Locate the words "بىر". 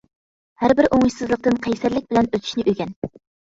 0.79-0.87